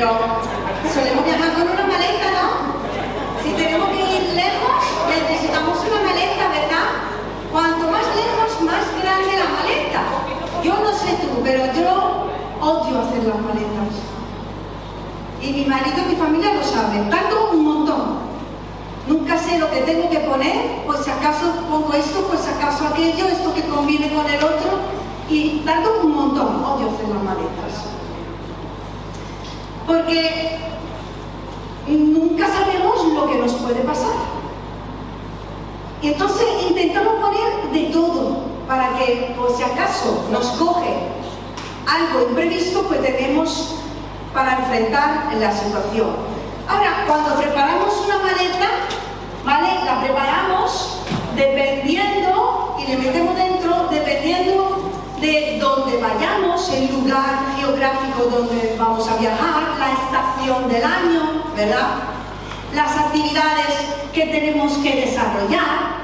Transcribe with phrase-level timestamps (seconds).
[0.00, 0.16] pero
[0.94, 2.72] solemos viajar con una maleta, ¿no?
[3.44, 4.80] Si tenemos que ir lejos,
[5.12, 6.88] necesitamos una maleta, ¿verdad?
[7.52, 10.00] Cuanto más lejos, más grande la maleta.
[10.64, 12.32] Yo no sé tú, pero yo
[12.64, 13.92] odio hacer las maletas.
[15.42, 17.10] Y mi marido y mi familia lo saben.
[17.10, 18.20] Tardo un montón.
[19.06, 23.26] Nunca sé lo que tengo que poner, pues si acaso pongo esto, pues acaso aquello,
[23.26, 24.80] esto que conviene con el otro.
[25.28, 26.64] Y tardo un montón.
[26.64, 27.99] Odio hacer las maletas.
[29.86, 30.58] Porque
[31.88, 34.14] nunca sabemos lo que nos puede pasar.
[36.02, 40.94] Y entonces intentamos poner de todo para que, por si acaso nos coge
[41.86, 43.74] algo imprevisto, pues tenemos
[44.32, 46.10] para enfrentar la situación.
[46.68, 48.68] Ahora, cuando preparamos una maleta,
[49.44, 49.84] ¿vale?
[49.84, 50.98] La preparamos
[51.34, 59.16] dependiendo y le metemos dentro, dependiendo de dónde vayamos, el lugar geográfico donde vamos a
[59.16, 61.90] viajar, la estación del año, ¿verdad?
[62.74, 63.74] Las actividades
[64.12, 66.00] que tenemos que desarrollar.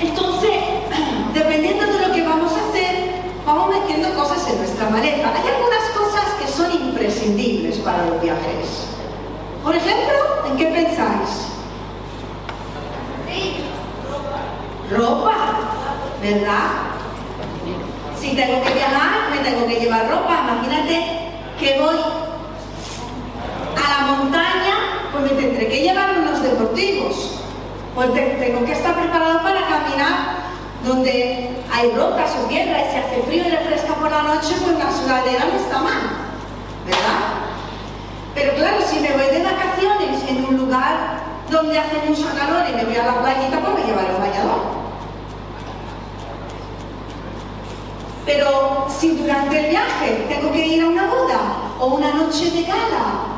[0.00, 0.50] Entonces,
[1.34, 3.10] dependiendo de lo que vamos a hacer,
[3.44, 5.32] vamos metiendo cosas en nuestra maleta.
[5.34, 8.86] Hay algunas cosas que son imprescindibles para los viajes.
[9.64, 11.49] Por ejemplo, ¿en qué pensáis?
[14.90, 15.32] Ropa,
[16.20, 16.90] ¿verdad?
[18.20, 20.40] Si tengo que viajar, me tengo que llevar ropa.
[20.42, 21.96] Imagínate que voy
[23.76, 24.74] a la montaña,
[25.12, 27.40] pues me tendré que llevar unos deportivos.
[27.94, 30.40] Pues tengo que estar preparado para caminar
[30.84, 34.76] donde hay rocas o tierra y se hace frío y refresca por la noche, pues
[34.78, 36.02] la sudadera no está mal,
[36.84, 37.20] ¿verdad?
[38.34, 42.76] Pero claro, si me voy de vacaciones en un lugar donde hace mucho calor y
[42.76, 44.79] me voy a la playita, pues me llevaré un bañador.
[48.26, 51.40] Pero si durante el viaje tengo que ir a una boda
[51.78, 53.30] o una noche de gala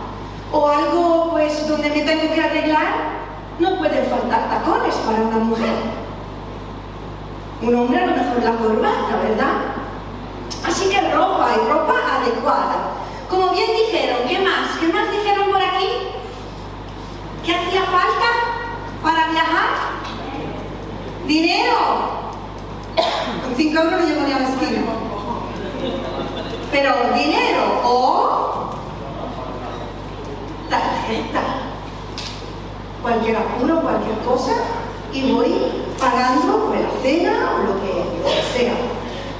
[0.50, 3.22] o algo pues donde me tengo que arreglar,
[3.58, 5.74] no pueden faltar tacones para una mujer.
[7.62, 9.54] Un hombre a lo mejor la corbata, ¿verdad?
[10.66, 12.76] Así que ropa y ropa adecuada.
[13.30, 14.78] Como bien dijeron, ¿qué más?
[14.80, 15.88] ¿Qué más dijeron por aquí?
[17.44, 18.28] ¿Qué hacía falta
[19.02, 19.68] para viajar?
[21.26, 22.21] Dinero.
[22.96, 24.82] Con 5 euros ni a la esquina.
[26.70, 28.70] Pero dinero o
[30.68, 31.42] tarjeta.
[33.02, 34.52] Cualquier apuro, cualquier cosa,
[35.12, 35.54] y voy
[35.98, 38.74] pagando por la cena o lo que sea.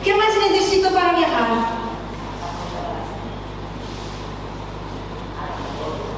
[0.03, 1.83] ¿Qué más necesito para viajar?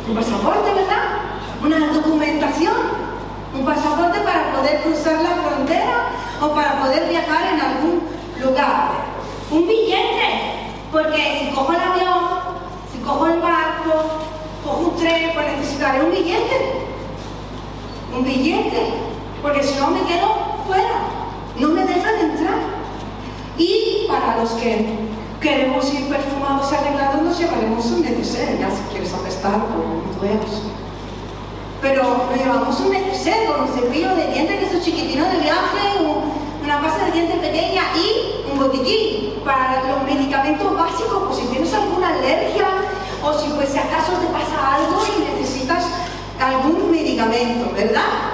[0.09, 1.05] Un pasaporte, ¿verdad?
[1.62, 3.05] Una documentación.
[3.55, 8.03] Un pasaporte para poder cruzar la frontera o para poder viajar en algún
[8.43, 8.91] lugar.
[9.50, 12.25] Un billete, porque si cojo el avión,
[12.93, 14.21] si cojo el barco,
[14.65, 16.87] cojo un tren, pues necesitaré un billete.
[18.17, 18.94] Un billete,
[19.43, 20.28] porque si no me quedo
[20.67, 21.09] fuera,
[21.59, 22.59] no me dejan entrar.
[23.59, 24.87] Y para los que
[25.41, 29.61] queremos ir perfumados y arreglados, nos llevaremos un neceser, ya si quieres apestar,
[30.19, 30.74] pues veas.
[31.84, 36.00] Pero nos llevamos un neceser con un cepillo de dientes de esos chiquitinos de viaje,
[36.62, 41.75] una pasta de dientes pequeña y un botiquín para los medicamentos básicos, por si tienes
[41.75, 42.69] alguna alergia
[43.23, 45.84] o si pues si acaso te pasa algo y necesitas
[46.41, 48.33] algún medicamento, ¿verdad?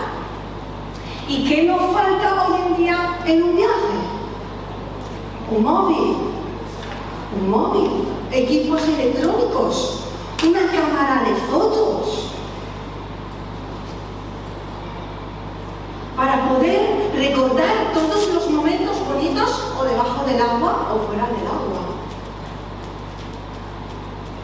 [1.27, 3.97] ¿Y qué nos falta hoy en día en un viaje?
[5.51, 6.17] Un móvil,
[7.37, 7.91] un móvil,
[8.31, 10.05] equipos electrónicos,
[10.47, 12.27] una cámara de fotos.
[16.17, 21.83] Para poder recordar todos los momentos bonitos o debajo del agua o fuera del agua.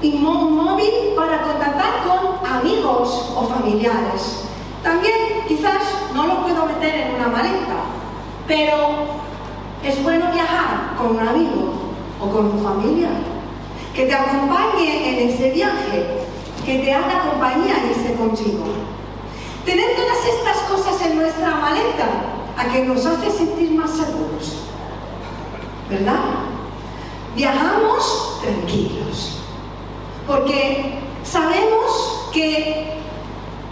[0.00, 4.44] Y un móvil para contactar con amigos o familiares.
[4.82, 5.82] También quizás
[6.14, 7.78] no lo puedo meter en una maleta,
[8.46, 8.76] pero
[9.82, 11.72] es bueno viajar con un amigo
[12.20, 13.08] o con tu familia,
[13.94, 16.20] que te acompañe en ese viaje,
[16.64, 18.64] que te haga compañía y esté contigo.
[19.66, 22.08] Tener todas estas cosas en nuestra maleta
[22.56, 24.58] a que nos hace sentir más seguros,
[25.90, 26.20] ¿verdad?
[27.34, 29.38] Viajamos tranquilos,
[30.24, 32.94] porque sabemos que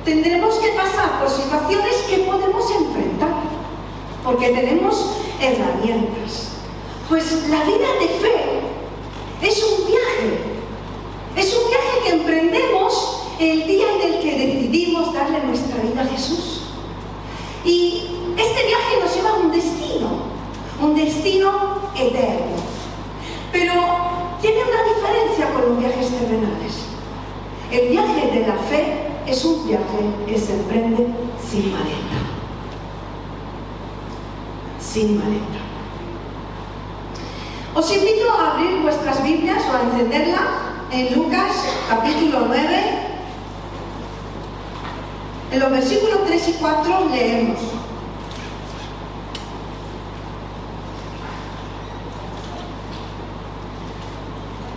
[0.05, 3.43] tendremos que pasar por situaciones que podemos enfrentar,
[4.25, 6.49] porque tenemos herramientas.
[7.09, 8.61] Pues la vida de fe
[9.43, 10.41] es un viaje,
[11.37, 13.04] es un viaje que emprendemos
[13.39, 16.63] el día en el que decidimos darle nuestra vida a Jesús.
[17.65, 20.09] Y este viaje nos lleva a un destino,
[20.81, 21.51] un destino
[21.97, 22.57] eterno.
[23.53, 23.73] Pero
[24.41, 26.73] tiene una diferencia con los viajes terrenales.
[27.71, 31.07] El viaje de la fe es un viaje que se emprende
[31.51, 32.19] sin maleta.
[34.79, 35.65] Sin maleta.
[37.75, 40.41] Os invito a abrir vuestras Biblias o a encenderlas
[40.93, 41.51] en Lucas
[41.89, 43.14] capítulo 9.
[45.55, 47.59] En los versículos 3 y 4 leemos.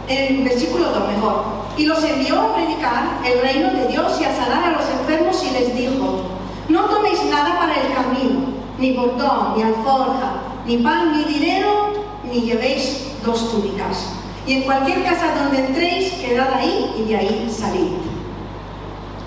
[0.07, 1.43] En el versículo 2 mejor.
[1.77, 5.43] Y los envió a predicar el reino de Dios y a sanar a los enfermos
[5.43, 6.25] y les dijo,
[6.69, 8.41] no toméis nada para el camino,
[8.77, 11.93] ni bordón, ni alforja, ni pan, ni dinero,
[12.23, 14.11] ni llevéis dos túnicas.
[14.45, 18.06] Y en cualquier casa donde entréis, quedad ahí y de ahí salid.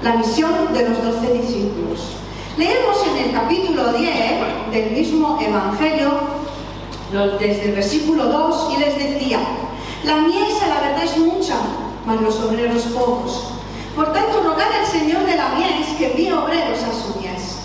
[0.03, 2.01] La misión de los doce discípulos.
[2.57, 6.21] Leemos en el capítulo 10 del mismo Evangelio,
[7.39, 9.41] desde el versículo 2, y les decía,
[10.05, 11.57] la mies a la verdad es mucha,
[12.07, 13.51] mas los obreros pocos.
[13.95, 17.59] Por tanto, rogad al Señor de la mies que envíe obreros a su mies.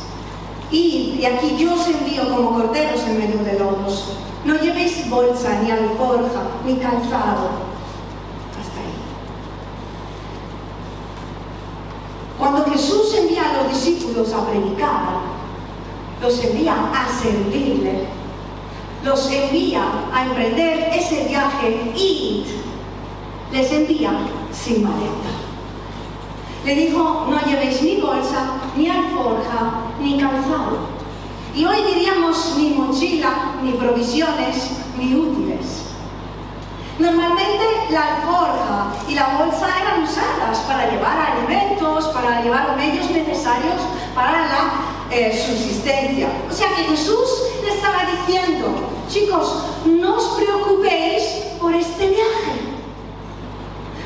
[0.71, 4.17] Y, y aquí yo os envío como corderos en medio de lobos.
[4.43, 7.64] No llevéis bolsa, ni alforja, ni calzado.
[12.75, 15.21] Jesús envía a los discípulos a predicar,
[16.21, 18.03] los envía a servirle,
[19.01, 19.81] los envía
[20.13, 22.43] a emprender ese viaje y
[23.53, 24.11] les envía
[24.51, 25.31] sin maleta.
[26.65, 30.79] Le dijo, no llevéis ni bolsa, ni alforja, ni calzado.
[31.55, 35.84] Y hoy diríamos ni mochila, ni provisiones, ni útiles.
[36.97, 43.81] Normalmente la alforja y la bolsa eran usadas para llevar alimentos, para llevar medios necesarios
[44.15, 44.73] para la
[45.11, 46.29] eh, subsistencia.
[46.49, 47.29] O sea que Jesús
[47.63, 48.67] le estaba diciendo,
[49.09, 51.23] chicos, no os preocupéis
[51.59, 52.61] por este viaje.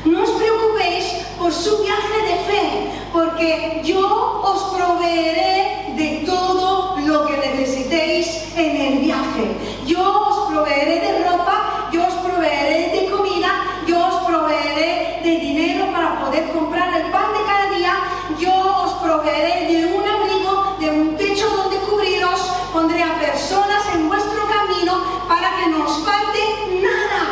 [0.04, 1.04] No os preocupéis
[1.38, 8.76] por su viaje de fe, porque yo os proveeré de todo lo que necesitéis en
[8.76, 9.56] el viaje.
[9.86, 13.50] Yo os proveeré de ropa, yo os proveeré de comida,
[13.86, 17.94] yo os proveeré de dinero para poder comprar el pan de cada día,
[18.38, 18.52] yo
[18.84, 22.40] os proveeré de un abrigo, de un techo donde cubriros,
[22.72, 27.22] pondré a personas en vuestro camino para que no os falte nada.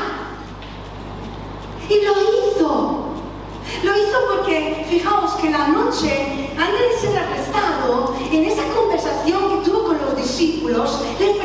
[1.88, 3.04] Y lo hizo.
[3.84, 9.70] Lo hizo porque, fijaos que la noche, antes de ser arrestado, en esa conversación que
[9.70, 11.38] tuvo con los discípulos, le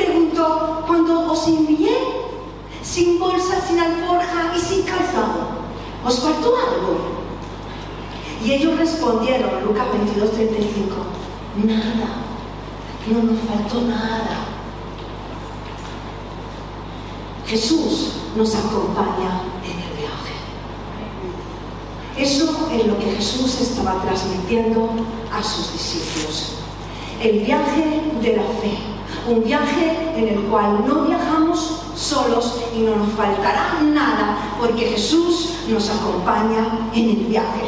[1.34, 1.98] os envié,
[2.82, 5.64] sin bolsa, sin alforja y sin calzado,
[6.06, 7.14] ¿os faltó algo?
[8.44, 10.96] Y ellos respondieron, Lucas 22, 35,
[11.64, 12.10] nada,
[13.08, 14.46] no nos faltó nada.
[17.48, 20.34] Jesús nos acompaña en el viaje.
[22.18, 24.90] Eso es lo que Jesús estaba transmitiendo
[25.32, 26.54] a sus discípulos.
[27.22, 28.93] El viaje de la fe.
[29.28, 35.54] Un viaje en el cual no viajamos solos y no nos faltará nada porque Jesús
[35.70, 37.62] nos acompaña en el viaje.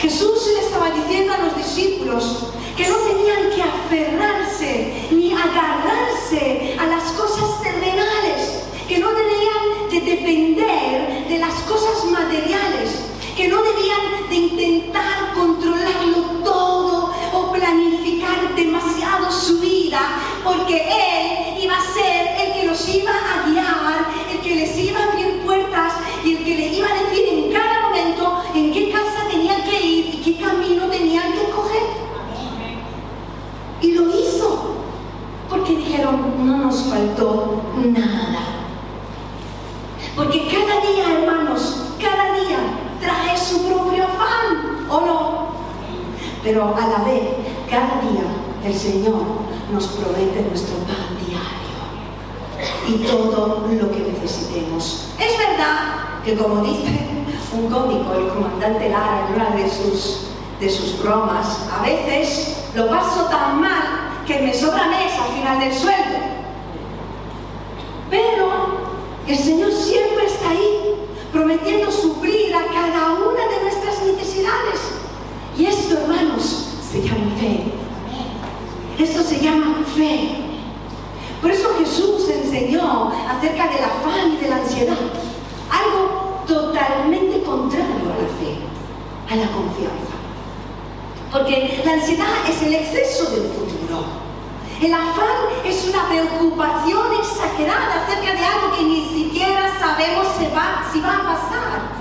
[0.00, 6.86] Jesús le estaba diciendo a los discípulos que no tenían que aferrarse ni agarrarse a
[6.86, 13.02] las cosas terrenales, que no tenían de depender de las cosas materiales,
[13.36, 19.59] que no debían de intentar controlarlo todo o planificar demasiado su
[20.44, 25.00] porque Él iba a ser el que los iba a guiar, el que les iba
[25.00, 25.94] a abrir puertas
[26.24, 29.80] y el que le iba a decir en cada momento en qué casa tenían que
[29.80, 31.82] ir y qué camino tenían que coger.
[33.82, 34.76] Y lo hizo,
[35.48, 38.40] porque dijeron, no nos faltó nada.
[40.14, 42.58] Porque cada día, hermanos, cada día
[43.00, 45.48] trae su propio afán, ¿o no?
[46.44, 47.22] Pero a la vez,
[47.68, 48.24] cada día
[48.64, 49.39] el Señor
[49.72, 51.70] nos promete nuestro pan diario
[52.88, 55.08] y todo lo que necesitemos.
[55.18, 57.10] Es verdad que como dice
[57.52, 60.28] un cómico, el comandante Lara, en una de sus,
[60.60, 65.60] de sus bromas, a veces lo paso tan mal que me sobra mes al final
[65.60, 66.18] del sueldo.
[68.08, 68.50] Pero
[69.26, 70.94] el Señor siempre está ahí,
[71.32, 74.80] prometiendo suplir a cada una de nuestras necesidades.
[75.56, 77.72] Y esto, hermanos, se llama fe.
[79.00, 80.28] Esto se llama fe.
[81.40, 84.98] Por eso Jesús enseñó acerca del afán y de la ansiedad.
[85.70, 88.60] Algo totalmente contrario a la fe,
[89.30, 90.20] a la confianza.
[91.32, 94.04] Porque la ansiedad es el exceso del futuro.
[94.82, 100.44] El afán es una preocupación exagerada acerca de algo que ni siquiera sabemos si
[101.00, 102.00] va, a pasar.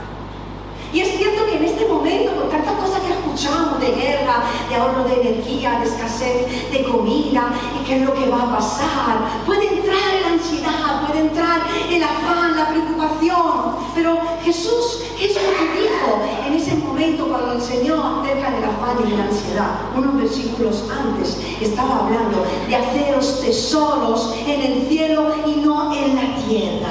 [0.91, 5.05] Y es cierto que en este momento, con tantas cosas que de guerra, de ahorro
[5.05, 9.65] de energía, de escasez de comida, y qué es lo que va a pasar, puede
[9.65, 13.77] entrar la ansiedad, puede entrar el afán, la preocupación.
[13.95, 18.97] Pero Jesús, ¿qué es lo que dijo en ese momento cuando enseñó acerca del afán
[19.05, 19.69] y de la ansiedad?
[19.95, 26.35] Unos versículos antes estaba hablando de haceros tesoros en el cielo y no en la
[26.45, 26.89] tierra.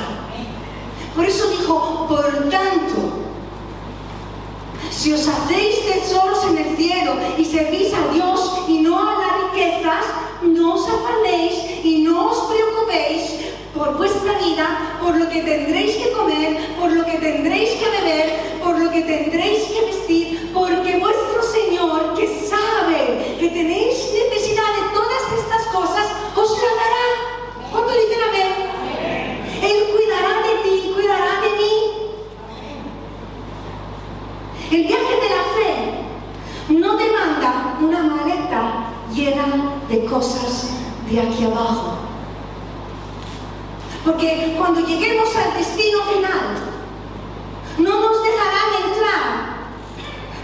[1.15, 3.08] Por eso dijo, por tanto,
[4.99, 9.33] si os hacéis tesoros en el cielo y servís a Dios y no a las
[9.45, 10.05] riquezas,
[10.43, 13.23] no os afanéis y no os preocupéis
[13.73, 18.59] por vuestra vida, por lo que tendréis que comer, por lo que tendréis que beber,
[18.61, 24.95] por lo que tendréis que vestir, porque vuestro Señor, que sabe que tenéis necesidad de
[24.95, 27.07] todas estas cosas, os la dará.
[27.71, 28.79] ¿Cuánto dicen amén
[29.93, 31.99] cuidará de ti, cuidará de mí.
[34.71, 38.85] El viaje de la fe no demanda una maleta
[39.15, 40.71] llena de cosas
[41.11, 41.95] de aquí abajo.
[44.05, 46.59] Porque cuando lleguemos al destino final,
[47.79, 49.57] no nos dejarán entrar,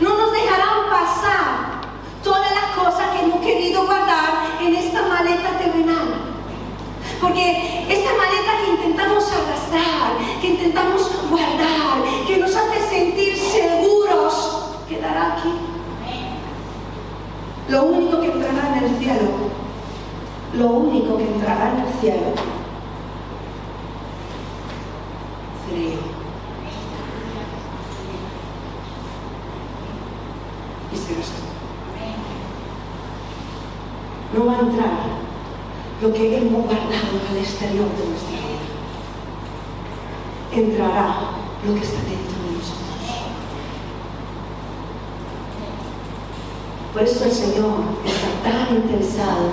[0.00, 1.80] no nos dejarán pasar
[2.22, 6.34] todas las cosas que hemos querido guardar en esta maleta terrenal.
[7.20, 15.36] Porque esta maleta que intentamos arrastrar, que intentamos guardar, que nos hace sentir seguros, quedará
[15.36, 15.50] aquí.
[17.74, 19.30] Lo único que entrará en el cielo,
[20.56, 22.26] lo único que entrará en el cielo,
[25.66, 25.98] seré
[30.92, 31.42] Y serás tú.
[34.38, 34.90] No va a entrar
[36.00, 38.68] lo que hemos guardado al exterior de nuestra vida.
[40.52, 41.06] Entrará
[41.66, 42.84] lo que está dentro de nosotros.
[46.94, 47.74] Por eso el Señor
[48.06, 49.50] está tan interesado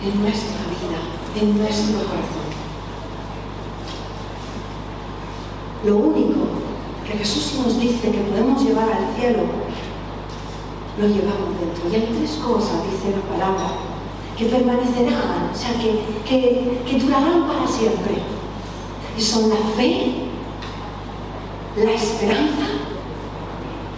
[0.00, 2.46] en nuestra vida, en nuestro corazón.
[5.84, 6.46] Lo único
[7.04, 9.42] que Jesús nos dice que podemos llevar al cielo,
[10.96, 11.90] lo llevamos dentro.
[11.90, 13.72] Y hay tres cosas, dice la palabra,
[14.38, 18.14] que permanecerán, o sea, que, que, durarán para siempre.
[19.18, 20.28] Y son la fe,
[21.76, 22.66] la esperanza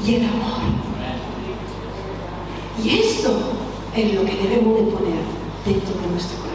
[0.03, 0.92] y el amor.
[2.81, 3.35] Y esto
[3.97, 5.23] es lo que debemos de poner
[5.65, 6.53] dentro de nuestro corazón.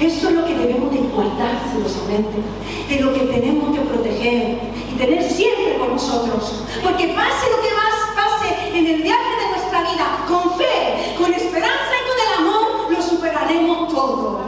[0.00, 2.40] Esto es lo que debemos de guardar celosamente,
[2.88, 4.58] de lo que tenemos que proteger
[4.90, 6.64] y tener siempre con nosotros.
[6.82, 11.34] Porque pase lo que más pase en el viaje de nuestra vida, con fe, con
[11.34, 14.40] esperanza y con superaremos todo.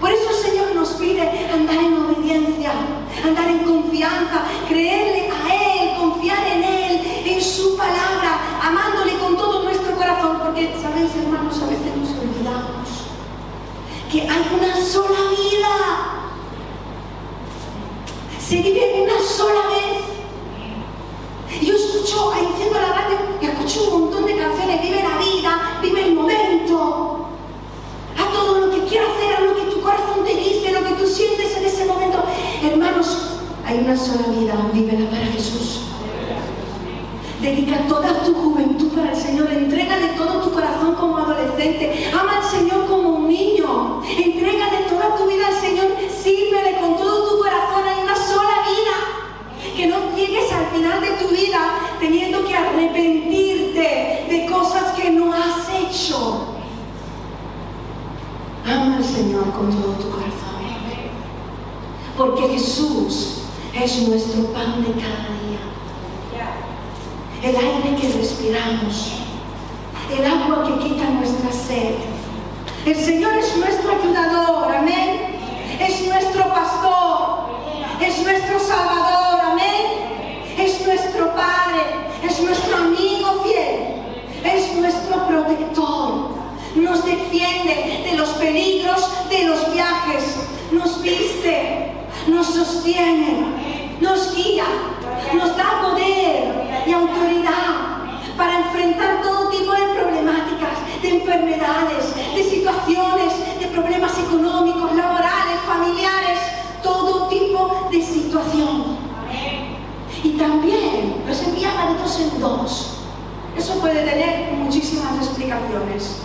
[0.00, 2.72] Por eso el Señor nos pide andar en obediencia,
[3.24, 9.62] andar en confianza, creerle a Él, confiar en Él, en su palabra, amándole con todo
[9.62, 10.38] nuestro corazón,
[11.12, 11.62] porque, ¿sabéis, hermanos?
[11.62, 12.88] A veces nos olvidamos
[14.10, 15.68] que hay una sola vida.
[18.38, 20.02] Se vive una sola vez.
[21.62, 26.04] Yo escucho, enciendo la radio y escucho un montón de canciones, vive la vida, vive
[26.08, 27.28] el momento
[28.18, 30.94] a todo lo que quiero hacer, a lo que tu corazón te dice, lo que
[30.94, 32.24] tú sientes en ese momento.
[32.62, 35.91] Hermanos, hay una sola vida, vívela para Jesús.
[37.42, 42.44] Dedica toda tu juventud para el Señor, entrégale todo tu corazón como adolescente, ama al
[42.44, 47.82] Señor como un niño, entrégale toda tu vida al Señor, sírvele con todo tu corazón,
[47.84, 49.76] hay una sola vida.
[49.76, 55.32] Que no llegues al final de tu vida teniendo que arrepentirte de cosas que no
[55.32, 56.46] has hecho.
[58.64, 60.32] Ama al Señor con todo tu corazón.
[62.16, 63.38] Porque Jesús
[63.74, 65.72] es nuestro pan de cada día.
[67.42, 69.12] El aire que respiramos.
[70.16, 71.94] El agua que quita nuestra sed.
[72.86, 74.72] El Señor es nuestro ayudador.
[74.72, 75.38] Amén.
[75.80, 77.58] Es nuestro pastor.
[78.00, 79.40] Es nuestro salvador.
[79.40, 80.54] Amén.
[80.56, 81.80] Es nuestro Padre.
[82.22, 84.02] Es nuestro amigo fiel.
[84.44, 86.42] Es nuestro protector
[86.74, 90.36] nos defiende de los peligros de los viajes,
[90.70, 91.92] nos viste,
[92.28, 94.64] nos sostiene, nos guía,
[95.34, 98.02] nos da poder y autoridad
[98.36, 106.38] para enfrentar todo tipo de problemáticas, de enfermedades, de situaciones, de problemas económicos, laborales, familiares,
[106.82, 108.96] todo tipo de situación.
[110.24, 112.98] Y también los enviaba de dos en dos.
[113.56, 116.18] Eso puede tener muchísimas explicaciones.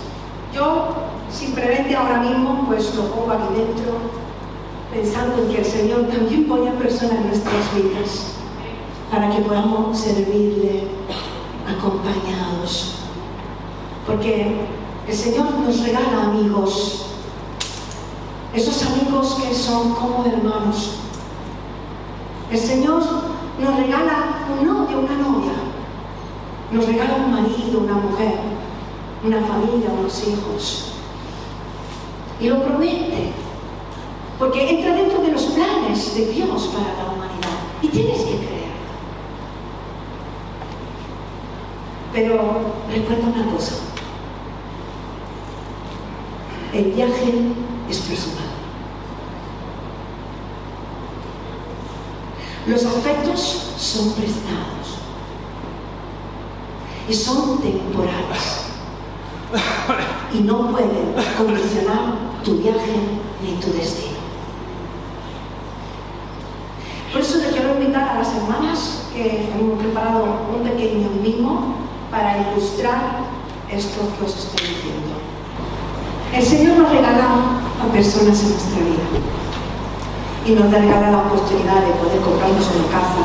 [0.53, 0.95] Yo
[1.29, 3.97] simplemente ahora mismo pues lo pongo aquí dentro,
[4.91, 8.36] pensando en que el Señor también pone personas en nuestras vidas
[9.11, 10.87] para que podamos servirle
[11.67, 12.95] acompañados.
[14.05, 14.55] Porque
[15.07, 17.05] el Señor nos regala amigos,
[18.53, 20.91] esos amigos que son como hermanos.
[22.51, 23.03] El Señor
[23.59, 25.53] nos regala un novio, una novia,
[26.71, 28.35] nos regala un marido, una mujer,
[29.23, 30.93] una familia, unos hijos.
[32.39, 33.31] Y lo promete,
[34.39, 37.57] porque entra dentro de los planes de Dios para la humanidad.
[37.81, 38.66] Y tienes que creer.
[42.17, 42.33] Pero
[42.91, 43.75] recuerda una cosa,
[46.73, 47.31] el viaje
[47.87, 48.47] es personal.
[52.65, 54.97] Los afectos son prestados
[57.07, 58.65] y son temporales
[60.33, 62.93] y no pueden condicionar tu viaje
[63.43, 64.17] ni tu destino.
[67.11, 72.37] Por eso te quiero invitar a las hermanas que hemos preparado un pequeño mimo para
[72.37, 73.19] ilustrar
[73.71, 75.19] esto que os estoy diciendo.
[76.33, 79.07] El Señor nos regala a personas en nuestra vida
[80.45, 83.23] y nos regala la oportunidad de poder comprarnos una casa,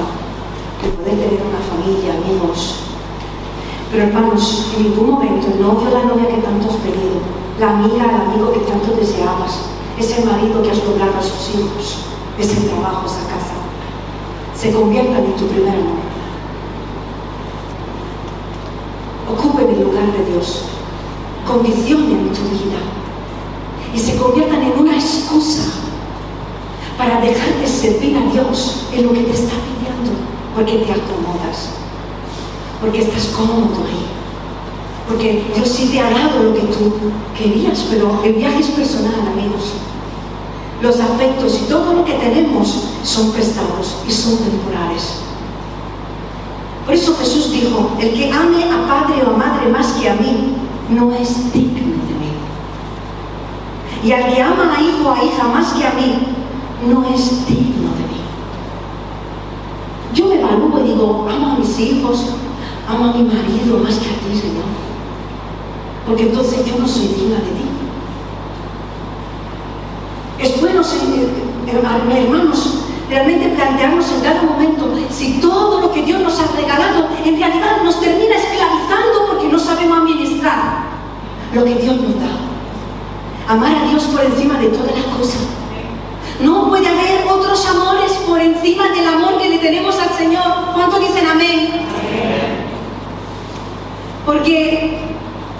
[0.82, 2.90] de poder tener una familia, amigos.
[3.90, 7.22] Pero hermanos, en ningún momento el novio la novia que tanto has pedido,
[7.60, 11.98] la amiga, el amigo que tanto deseabas, ese marido que has logrado a sus hijos,
[12.38, 13.54] ese trabajo, esa casa,
[14.56, 16.11] se conviertan en tu primer amor.
[20.02, 20.62] Lugar de Dios
[21.46, 22.80] condicionen tu vida
[23.94, 25.70] y se conviertan en una excusa
[26.98, 30.12] para dejar de servir a Dios en lo que te está pidiendo,
[30.54, 31.70] porque te acomodas,
[32.80, 34.06] porque estás cómodo ahí,
[35.08, 36.94] porque Dios sí te ha dado lo que tú
[37.36, 39.74] querías, pero el viaje es personal, amigos.
[40.80, 45.31] Los afectos y todo lo que tenemos son prestados y son temporales.
[46.84, 50.54] Por eso Jesús dijo, el que ame a padre o madre más que a mí,
[50.90, 52.32] no es digno de mí.
[54.02, 56.18] Y al que ama a hijo o a hija más que a mí,
[56.88, 58.20] no es digno de mí.
[60.12, 62.26] Yo me evalúo y digo, amo a mis hijos,
[62.88, 64.64] amo a mi marido más que a ti, Señor.
[66.06, 67.68] Porque entonces yo no soy digna de ti.
[70.40, 70.82] Es bueno,
[71.68, 72.81] hermanos,
[73.12, 77.82] realmente plantearnos en cada momento si todo lo que Dios nos ha regalado en realidad
[77.84, 80.84] nos termina esclavizando porque no sabemos administrar
[81.52, 83.52] lo que Dios nos da.
[83.52, 85.42] Amar a Dios por encima de todas las cosas.
[86.40, 90.72] No puede haber otros amores por encima del amor que le tenemos al Señor.
[90.72, 91.68] ¿Cuántos dicen amén?
[94.24, 94.98] Porque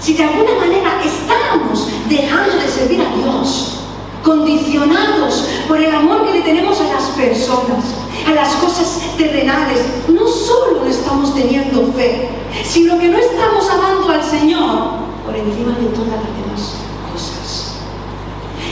[0.00, 3.82] si de alguna manera estamos dejando de servir a Dios,
[4.22, 7.85] condicionados por el amor que le tenemos a las personas,
[8.26, 9.80] a las cosas terrenales.
[10.08, 12.28] No solo estamos teniendo fe,
[12.64, 16.74] sino que no estamos amando al Señor por encima de todas las demás
[17.12, 17.74] cosas.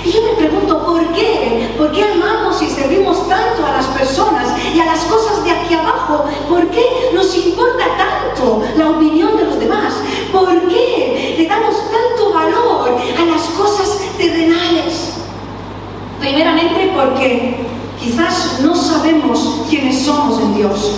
[0.04, 1.74] Y yo me pregunto, ¿por qué?
[1.76, 5.74] ¿Por qué amamos y servimos tanto a las personas y a las cosas de aquí
[5.74, 6.24] abajo?
[6.48, 9.94] ¿Por qué nos importa tanto la opinión de los demás?
[10.32, 15.14] ¿Por qué le damos tanto valor a las cosas terrenales?
[16.20, 17.56] Primeramente porque
[17.98, 20.92] quizás no sabemos quiénes somos en Dios.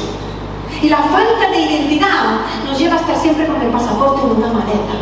[0.82, 4.52] Y la falta de identidad nos lleva a estar siempre con el pasaporte en una
[4.52, 4.94] maleta.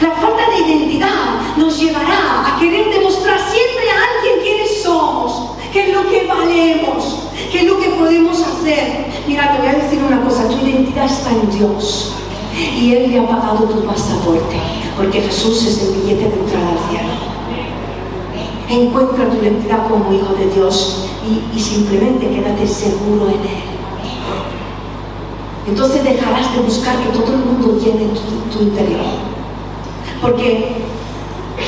[0.00, 5.88] La falta de identidad nos llevará a querer demostrar siempre a alguien quiénes somos, qué
[5.88, 7.18] es lo que valemos,
[7.50, 9.06] qué es lo que podemos hacer.
[9.26, 12.12] Mira, te voy a decir una cosa, tu identidad en Dios.
[12.78, 14.56] Y Él le ha pagado tu pasaporte,
[14.96, 17.14] porque Jesús es el billete de entrada al cielo.
[18.68, 21.06] Encuentra tu identidad como hijo de Dios
[21.54, 23.74] y, simplemente quédate seguro en Él.
[25.66, 28.10] Entonces dejarás de buscar que todo el mundo llene
[28.52, 29.00] tu, interior.
[30.20, 30.76] Porque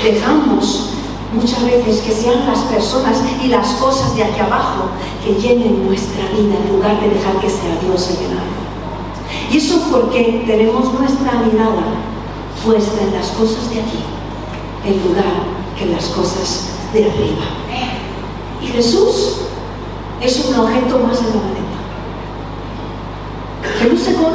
[0.05, 0.91] dejamos
[1.33, 4.85] muchas veces que sean las personas y las cosas de aquí abajo
[5.25, 8.66] que llenen nuestra vida en lugar de dejar que sea Dios el llenarlo.
[9.51, 11.85] Y eso porque tenemos nuestra mirada
[12.65, 13.99] puesta en las cosas de aquí,
[14.85, 15.25] en lugar
[15.77, 17.45] que en las cosas de arriba.
[18.61, 19.43] Y Jesús
[20.21, 21.67] es un objeto más en la maleta.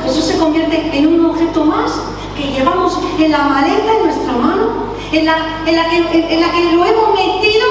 [0.04, 1.92] Jesús se, convierte en un objeto más
[2.38, 4.68] que llevamos en la maleta en nuestra mano,
[5.12, 7.66] en la, en la, que, en la que lo hemos metido.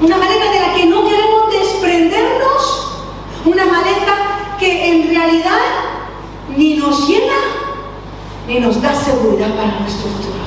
[0.00, 2.92] Una maleta de la que no queremos desprendernos.
[3.44, 5.60] Una maleta que en realidad
[6.56, 7.34] ni nos llena
[8.46, 10.44] ni y nos da seguridad para nuestro futuro.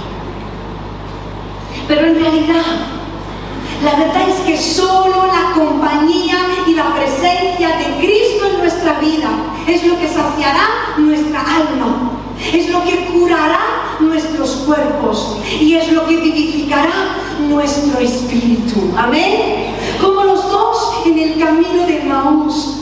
[1.88, 2.66] Pero en realidad,
[3.84, 9.30] la verdad es que solo la compañía y la presencia de Cristo en nuestra vida
[9.68, 12.12] es lo que saciará nuestra alma,
[12.54, 13.60] es lo que curará
[14.00, 17.16] nuestros cuerpos y es lo que vivificará
[17.48, 18.94] nuestro espíritu.
[18.98, 19.76] Amén.
[20.00, 22.76] Como los dos en el camino de Maús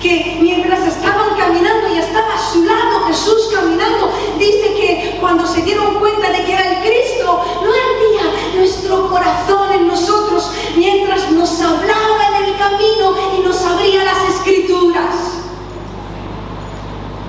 [0.00, 1.07] que mientras estaban
[1.48, 6.44] caminando y estaba a su lado Jesús caminando, dice que cuando se dieron cuenta de
[6.44, 12.56] que era el Cristo, no ardía nuestro corazón en nosotros mientras nos hablaba en el
[12.56, 15.14] camino y nos abría las escrituras.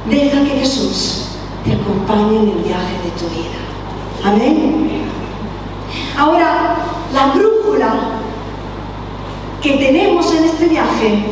[0.09, 1.25] Deja que Jesús
[1.63, 3.59] te acompañe en el viaje de tu vida.
[4.25, 5.03] Amén.
[6.17, 6.75] Ahora,
[7.13, 7.93] la brújula
[9.61, 11.23] que tenemos en este viaje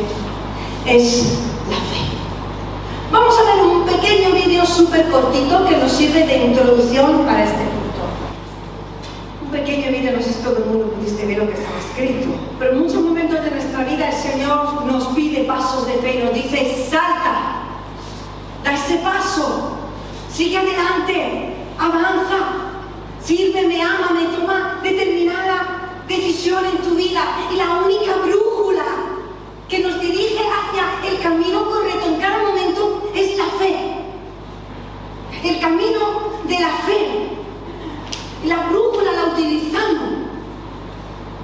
[0.85, 2.07] es la fe.
[3.11, 7.57] Vamos a ver un pequeño vídeo súper cortito que nos sirve de introducción para este
[7.57, 8.01] punto.
[9.45, 12.29] Un pequeño vídeo, no sé si todo el mundo pudiste ver lo que está escrito,
[12.57, 16.23] pero en muchos momentos de nuestra vida el Señor nos pide pasos de fe y
[16.23, 17.67] nos dice, salta,
[18.63, 19.73] da ese paso,
[20.33, 22.39] sigue adelante, avanza,
[23.23, 27.21] sírveme, ámame, toma determinada decisión en tu vida
[27.53, 28.85] y la única brújula
[29.69, 33.97] que nos dirige hacia el camino correcto en cada momento es la fe.
[35.43, 35.99] El camino
[36.47, 37.29] de la fe.
[38.45, 40.27] La brújula la utilizamos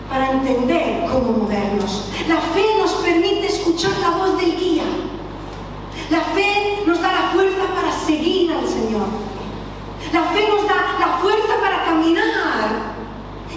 [0.10, 2.10] para entender cómo movernos.
[2.28, 4.84] La fe nos permite escuchar la voz del guía.
[6.10, 9.08] La fe nos da la fuerza para seguir al Señor.
[10.12, 12.94] La fe nos da la fuerza para caminar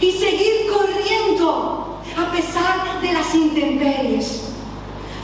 [0.01, 4.43] y seguir corriendo a pesar de las intemperies.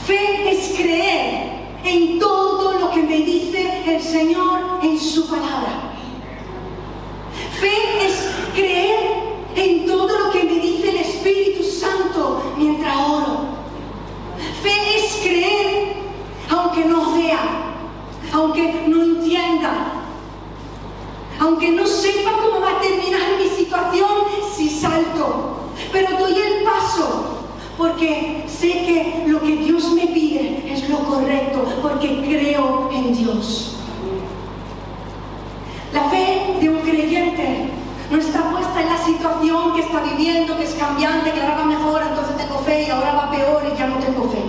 [0.06, 1.51] Fe es creer
[1.84, 5.94] en todo lo que me dice el Señor en su palabra.
[7.60, 9.00] Fe es creer
[9.54, 13.40] en todo lo que me dice el Espíritu Santo mientras oro.
[14.62, 15.92] Fe es creer
[16.50, 17.74] aunque no vea,
[18.32, 20.04] aunque no entienda,
[21.40, 24.08] aunque no sepa cómo va a terminar mi situación
[24.54, 25.56] si salto,
[25.92, 27.41] pero doy el paso
[27.76, 33.76] porque sé que lo que Dios me pide es lo correcto, porque creo en Dios.
[35.92, 37.68] La fe de un creyente
[38.10, 41.64] no está puesta en la situación que está viviendo, que es cambiante, que ahora va
[41.64, 44.42] mejor, entonces tengo fe y ahora va peor y ya no tengo fe.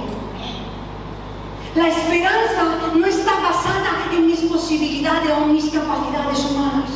[1.75, 6.89] La esperanza no está basada en mis posibilidades o en mis capacidades humanas.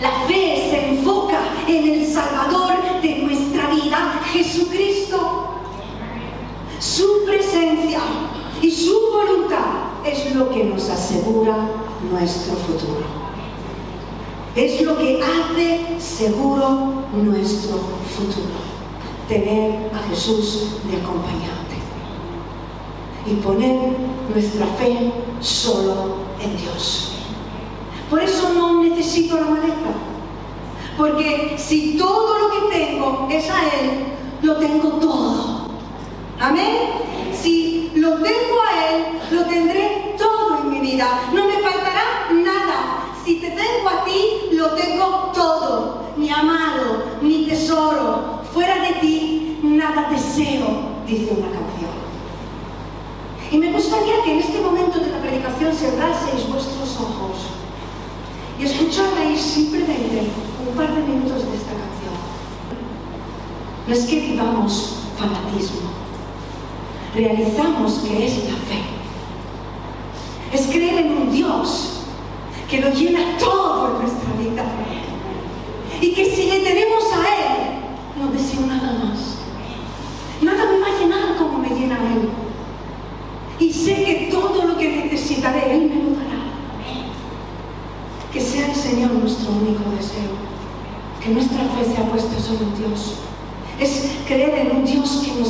[0.00, 3.19] La fe se enfoca en el Salvador de
[4.32, 5.46] Jesucristo.
[6.78, 8.00] Su presencia
[8.62, 11.56] y su voluntad es lo que nos asegura
[12.10, 13.20] nuestro futuro.
[14.56, 18.70] Es lo que hace seguro nuestro futuro.
[19.28, 21.76] Tener a Jesús de acompañante.
[23.26, 23.92] Y poner
[24.32, 27.12] nuestra fe solo en Dios.
[28.08, 29.92] Por eso no necesito la maleta.
[30.96, 35.70] Porque si todo lo que tengo es a Él, lo tengo todo.
[36.38, 36.76] Amén.
[37.32, 41.30] Si lo tengo a Él, lo tendré todo en mi vida.
[41.32, 43.06] No me faltará nada.
[43.24, 46.04] Si te tengo a ti, lo tengo todo.
[46.16, 48.40] Mi amado, mi tesoro.
[48.52, 50.66] Fuera de ti, nada deseo,
[51.06, 51.90] dice una canción.
[53.52, 57.36] Y me gustaría que en este momento de la predicación cerraseis vuestros ojos
[58.58, 60.30] y escucharéis simplemente
[60.68, 62.29] un par de minutos de esta canción.
[63.90, 65.90] No es que vivamos fanatismo,
[67.12, 68.82] realizamos que es la fe.
[70.52, 72.02] Es creer en un Dios
[72.70, 74.64] que lo llena todo en nuestra vida.
[76.00, 77.80] Y que si le tenemos a Él,
[78.16, 79.38] no deseo nada más.
[80.40, 82.28] Nada me va a llenar como me llena Él.
[83.58, 86.44] Y sé que todo lo que necesitaré, Él me lo dará.
[88.32, 90.30] Que sea el Señor nuestro único deseo.
[91.20, 93.16] Que nuestra fe sea puesta solo en Dios.
[93.80, 95.40] Es creer en un Dios que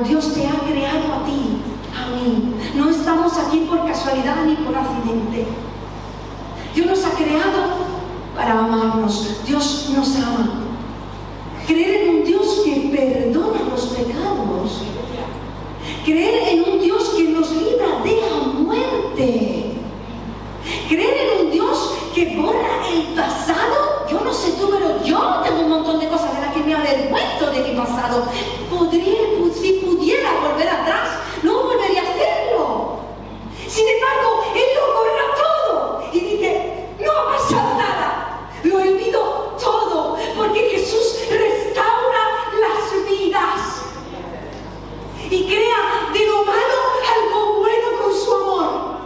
[0.00, 1.60] Dios te ha creado a ti,
[1.96, 2.54] a mí.
[2.74, 5.46] No estamos aquí por casualidad ni por accidente.
[6.74, 7.88] Dios nos ha creado
[8.36, 9.40] para amarnos.
[9.44, 10.68] Dios nos ama.
[11.66, 14.82] Creer en un Dios que perdona los pecados.
[16.04, 19.72] Creer en un Dios que nos libra de la muerte.
[20.88, 24.06] Creer en un Dios que borra el pasado.
[24.10, 26.74] Yo no sé tú, pero yo tengo un montón de cosas de las que me
[26.74, 28.24] avergüenzo de mi pasado.
[28.70, 29.18] Podría,
[29.60, 31.08] si pudiera volver atrás,
[31.42, 33.00] no volvería a hacerlo.
[33.66, 36.02] Sin embargo, Él lo borra todo.
[36.14, 36.78] Y dice,
[45.30, 46.78] y crea de lo malo
[47.14, 48.98] algo bueno con su amor.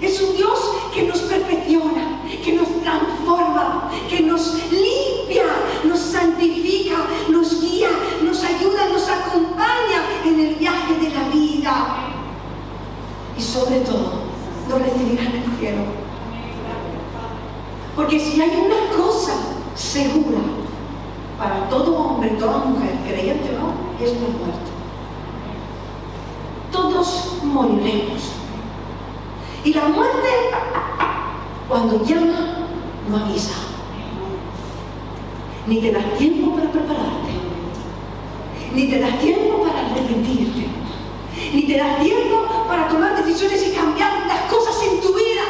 [0.00, 0.58] Es un Dios
[0.94, 5.44] que nos perfecciona, que nos transforma, que nos limpia,
[5.84, 6.96] nos santifica,
[7.28, 7.90] nos guía,
[8.22, 11.96] nos ayuda, nos acompaña en el viaje de la vida.
[13.36, 14.12] Y sobre todo,
[14.68, 15.82] nos recibirá en el cielo.
[17.96, 19.32] Porque si hay una cosa
[19.74, 20.38] segura
[21.38, 24.70] para todo hombre, toda mujer, creyente o no, es la muerte.
[26.70, 28.32] Todos moriremos.
[29.64, 30.28] Y la muerte,
[31.68, 32.68] cuando llama,
[33.08, 33.54] no avisa.
[35.66, 37.32] Ni te da tiempo para prepararte.
[38.74, 40.66] Ni te da tiempo para arrepentirte.
[41.54, 45.42] Ni te da tiempo para tomar decisiones y cambiar las cosas en tu vida.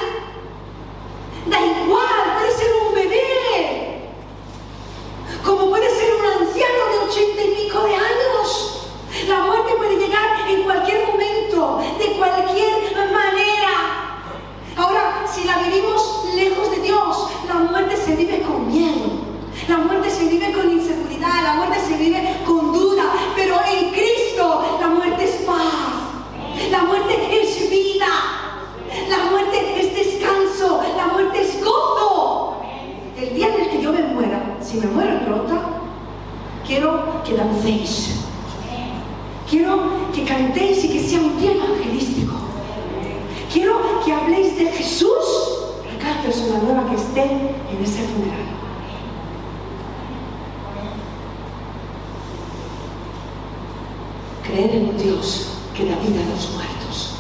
[1.51, 4.11] Da igual, puede ser un bebé.
[5.45, 8.89] Como puede ser un anciano de ochenta y pico de años.
[9.29, 13.75] La muerte puede llegar en cualquier momento, de cualquier manera.
[14.77, 19.27] Ahora, si la vivimos lejos de Dios, la muerte se vive con miedo.
[19.69, 23.05] La muerte se vive con inseguridad, la muerte se vive con duda,
[23.35, 28.07] pero en Cristo la muerte es paz, la muerte es vida,
[29.09, 32.59] la muerte es descanso, la muerte es gozo.
[33.17, 35.55] El día en el que yo me muera, si me muero pronto,
[36.65, 38.21] quiero que dancéis,
[39.51, 39.79] quiero
[40.15, 42.35] que cantéis y que sea un día evangelístico.
[43.53, 45.09] Quiero que habléis de Jesús
[45.93, 48.47] a cada persona nueva que esté en ese funeral.
[54.45, 57.17] Creer en un Dios que da vida a los muertos.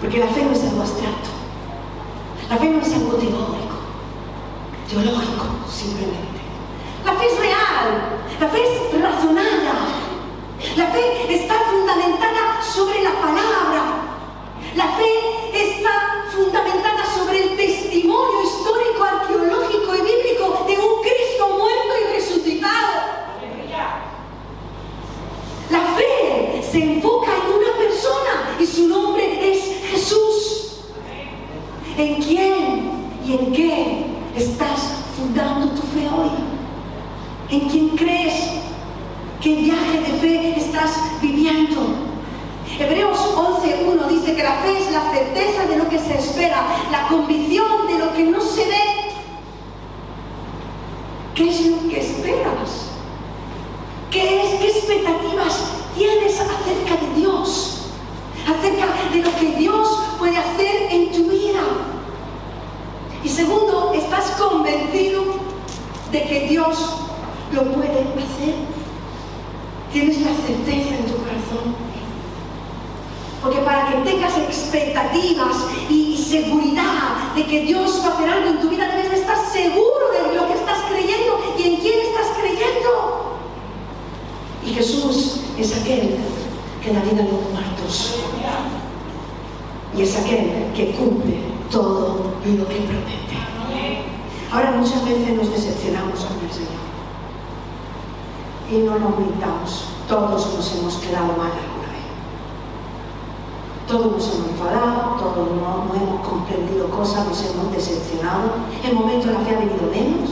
[0.00, 1.28] Porque la fe no es algo abstracto.
[2.48, 3.76] La fe no es algo teórico,
[4.88, 6.40] teológico, simplemente.
[7.04, 9.74] La fe es real, la fe es razonada.
[10.76, 13.82] La fe está fundamentada sobre la palabra.
[14.74, 15.10] La fe
[15.52, 15.90] está
[16.34, 23.20] fundamentada sobre el testimonio histórico, arqueológico y bíblico de un Cristo muerto y resucitado.
[25.70, 29.09] La fe se enfoca en una persona y su nombre.
[32.00, 32.92] ¿En quién
[33.26, 36.30] y en qué estás fundando tu fe hoy?
[37.50, 38.32] ¿En quién crees?
[39.42, 41.76] ¿Qué viaje de fe estás viviendo?
[42.78, 47.06] Hebreos 11.1 dice que la fe es la certeza de lo que se espera, la
[47.08, 48.82] convicción de lo que no se ve.
[51.34, 52.92] ¿Qué es lo que esperas?
[54.10, 57.90] ¿Qué, es, ¿Qué expectativas tienes acerca de Dios?
[58.48, 61.60] Acerca de lo que Dios puede hacer en tu vida.
[63.22, 65.24] Y segundo, ¿estás convencido
[66.12, 66.76] de que Dios
[67.52, 68.54] lo puede hacer?
[69.92, 71.74] ¿Tienes la certeza en tu corazón?
[73.42, 75.56] Porque para que tengas expectativas
[75.88, 79.38] y seguridad de que Dios va a hacer algo en tu vida, debes de estar
[79.50, 83.38] seguro de lo que estás creyendo y en quién estás creyendo.
[84.64, 86.18] Y Jesús es aquel
[86.82, 88.20] que da vida a los muertos.
[89.96, 91.38] Y es aquel que cumple
[91.70, 93.49] todo lo que promete.
[94.52, 96.80] Ahora muchas veces nos decepcionamos con el Señor.
[98.68, 99.84] Y no nos mintamos.
[100.08, 102.10] Todos nos hemos quedado mal alguna vez.
[103.86, 108.54] Todos nos hemos enfadado, todos no, hemos comprendido cosas, nos hemos decepcionado.
[108.82, 110.30] En momentos la fe ha venido menos.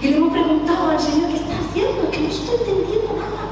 [0.00, 2.10] Y le hemos preguntado al Señor, ¿qué está haciendo?
[2.10, 3.44] Que no estoy entendiendo nada.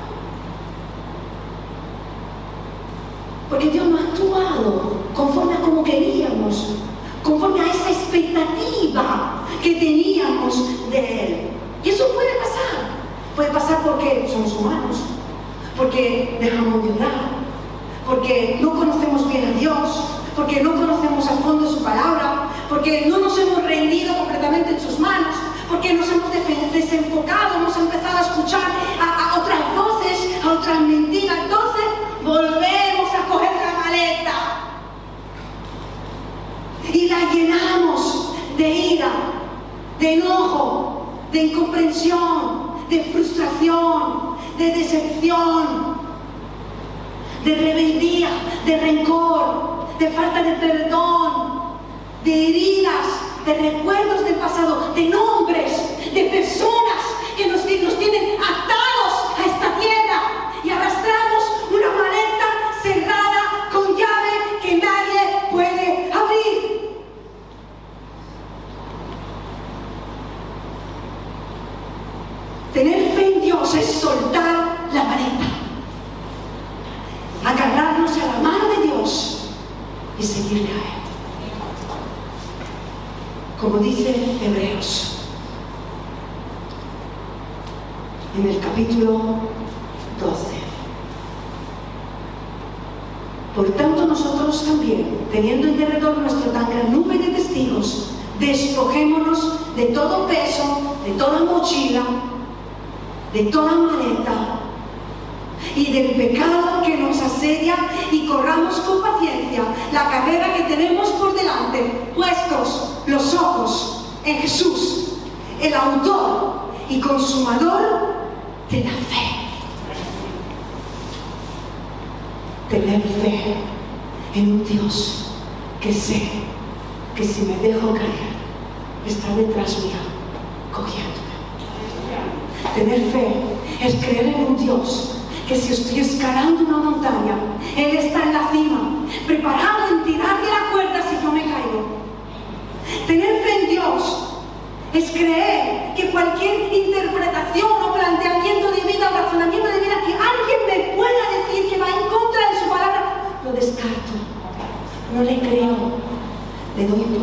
[3.50, 6.76] Porque Dios no ha actuado conforme a como queríamos,
[7.22, 7.77] conforme a
[8.18, 11.50] expectativa que teníamos de Él.
[11.84, 12.98] Y eso puede pasar.
[13.36, 14.96] Puede pasar porque somos humanos,
[15.76, 17.38] porque dejamos de orar,
[18.04, 20.04] porque no conocemos bien a Dios,
[20.34, 24.98] porque no conocemos a fondo su palabra, porque no nos hemos rendido completamente en sus
[24.98, 25.36] manos,
[25.68, 26.32] porque nos hemos
[26.72, 31.38] desenfocado, hemos empezado a escuchar a, a otras voces, a otras mentiras.
[31.44, 31.84] Entonces
[32.24, 34.67] volvemos a coger la maleta
[36.98, 39.12] y la llenamos de ira,
[40.00, 45.96] de enojo, de incomprensión, de frustración, de decepción,
[47.44, 48.30] de rebeldía,
[48.66, 51.78] de rencor, de falta de perdón,
[52.24, 53.06] de heridas,
[53.46, 56.77] de recuerdos del pasado, de nombres, de personas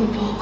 [0.06, 0.35] immovable.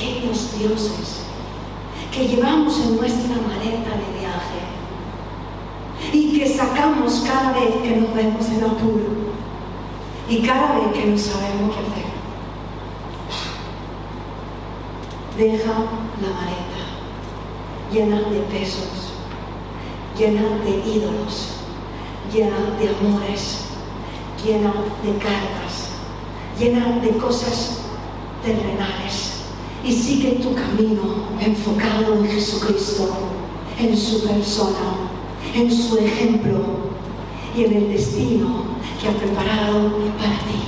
[0.00, 1.20] pequeños dioses
[2.10, 4.60] que llevamos en nuestra maleta de viaje
[6.12, 9.30] y que sacamos cada vez que nos vemos en apuro
[10.28, 12.10] y cada vez que no sabemos qué hacer.
[15.36, 16.80] Deja la maleta
[17.92, 19.12] llena de pesos,
[20.16, 21.48] llena de ídolos,
[22.32, 23.66] llena de amores,
[24.42, 25.90] llena de cargas,
[26.58, 27.80] llena de cosas
[28.42, 29.29] terrenales
[29.84, 31.02] y sigue tu camino
[31.40, 33.08] enfocado en Jesucristo,
[33.78, 35.08] en su persona,
[35.54, 36.58] en su ejemplo
[37.56, 38.64] y en el destino
[39.00, 40.60] que ha preparado para ti.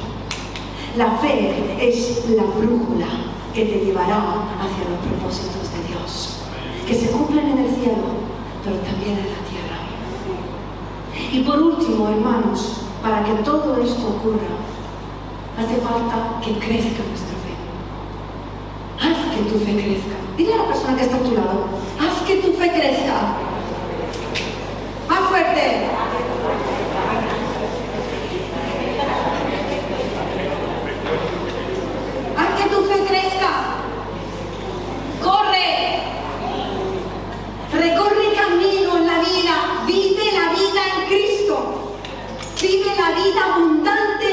[0.96, 3.06] La fe es la brújula
[3.54, 6.38] que te llevará hacia los propósitos de Dios,
[6.86, 8.22] que se cumplen en el cielo,
[8.64, 9.78] pero también en la tierra.
[11.32, 14.56] Y por último, hermanos, para que todo esto ocurra,
[15.58, 17.41] hace falta que crezca nuestra fe
[19.02, 20.16] haz que tu fe crezca.
[20.36, 21.66] Dile a la persona que está a tu lado,
[22.00, 23.16] haz que tu fe crezca.
[25.08, 25.88] Más fuerte.
[32.38, 33.50] Haz que tu fe crezca.
[35.22, 36.00] Corre.
[37.72, 39.54] Recorre camino en la vida.
[39.86, 41.96] Vive la vida en Cristo.
[42.60, 44.31] Vive la vida abundante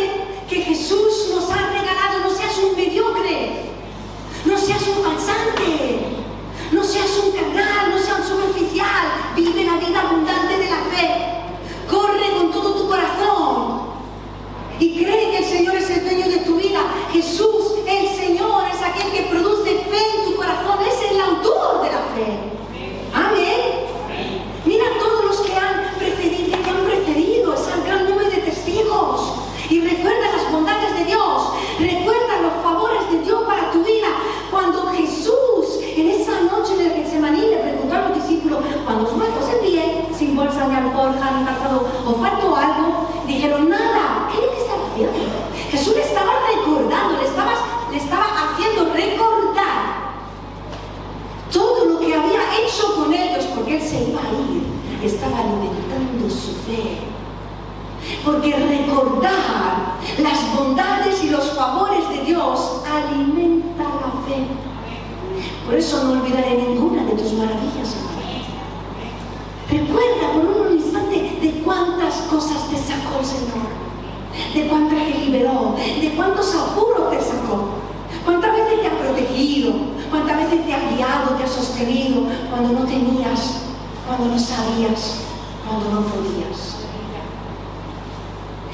[85.90, 86.78] no podías.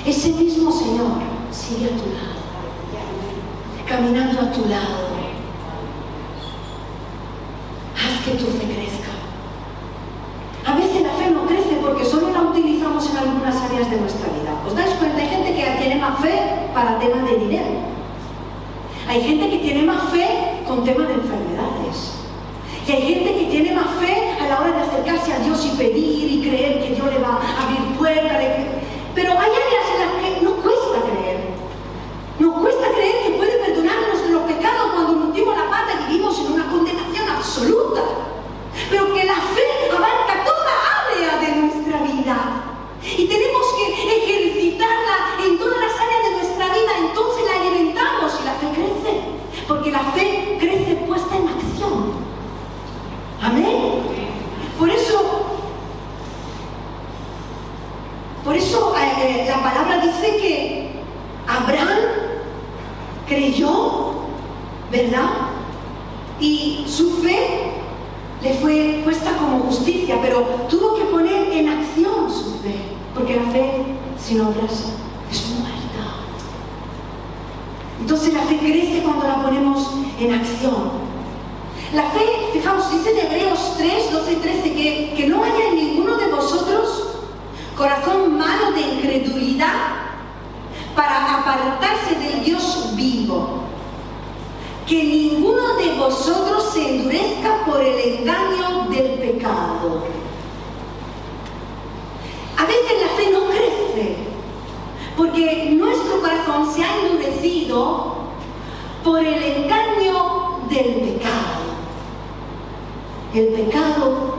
[0.05, 1.17] Ese mismo Señor
[1.51, 2.41] sigue a tu lado,
[3.87, 5.15] caminando a tu lado.
[7.95, 9.15] Haz que tu fe crezca.
[10.65, 14.27] A veces la fe no crece porque solo la utilizamos en algunas áreas de nuestra
[14.29, 14.61] vida.
[14.67, 15.21] ¿Os dais cuenta?
[15.21, 17.95] Hay gente que tiene más fe para temas de dinero.
[19.07, 22.15] Hay gente que tiene más fe con temas de enfermedades.
[22.87, 25.77] Y hay gente que tiene más fe a la hora de acercarse a Dios y
[25.77, 28.43] pedir y creer que Dios le va a abrir puertas.
[29.15, 31.37] Pero hay áreas en las que no cuesta creer.
[32.39, 36.39] Nos cuesta creer que puede perdonarnos de los pecados cuando metimos la pata y vivimos
[36.39, 38.01] en una condenación absoluta.
[38.89, 40.71] Pero que la fe abarca toda
[41.05, 42.37] área de nuestra vida.
[43.03, 46.91] Y tenemos que ejercitarla en todas las áreas de nuestra vida.
[46.99, 49.21] Entonces la alimentamos y la fe crece.
[49.67, 52.13] Porque la fe crece puesta en acción.
[53.41, 54.03] Amén.
[54.79, 55.45] Por eso
[58.45, 60.91] por eso eh, eh, la palabra dice que
[61.47, 61.97] Abraham
[63.27, 64.11] creyó,
[64.91, 65.29] ¿verdad?
[66.39, 67.71] Y su fe
[68.43, 72.75] le fue puesta como justicia, pero tuvo que poner en acción su fe,
[73.13, 73.83] porque la fe
[74.19, 74.93] sin obras
[75.31, 75.75] es muerta.
[77.99, 81.05] Entonces la fe crece cuando la ponemos en acción.
[81.93, 85.75] La fe, fijaos, dice en Hebreos 3, 12 y 13 que, que no haya en
[85.75, 87.05] ninguno de vosotros
[87.77, 89.73] corazón malo de incredulidad
[90.95, 93.64] para apartarse del Dios vivo.
[94.87, 100.03] Que ninguno de vosotros se endurezca por el engaño del pecado.
[102.57, 104.15] A veces la fe no crece
[105.17, 108.15] porque nuestro corazón se ha endurecido
[109.03, 111.65] por el engaño del pecado.
[113.33, 114.35] El pecado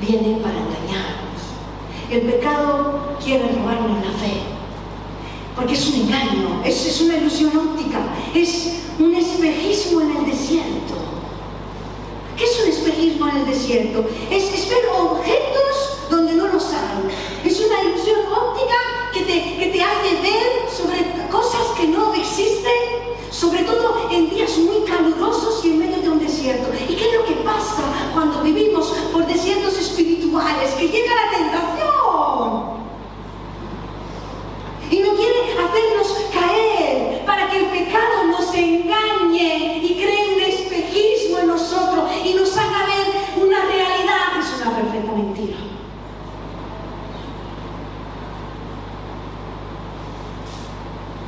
[0.00, 1.18] viene para engañar.
[2.10, 4.42] El pecado quiere robarnos la fe,
[5.58, 7.98] porque es un engaño, es, es una ilusión óptica,
[8.32, 10.94] es un espejismo en el desierto.
[12.36, 14.06] ¿Qué es un espejismo en el desierto?
[14.30, 17.10] Es, ver objetos donde no los hay.
[17.44, 18.76] Es una ilusión óptica
[19.12, 24.56] que te, que te hace ver sobre cosas que no existen, sobre todo en días
[24.58, 26.70] muy calurosos y en medio de un desierto.
[26.88, 27.82] ¿Y qué es lo que pasa
[28.14, 30.70] cuando vivimos por desiertos espirituales?
[30.74, 32.77] Que llega la tentación.
[35.68, 42.32] Hacernos caer para que el pecado nos engañe y cree un espejismo en nosotros y
[42.34, 45.56] nos haga ver una realidad que es una perfecta mentira.